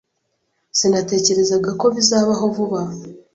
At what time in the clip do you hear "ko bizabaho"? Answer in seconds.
1.79-2.45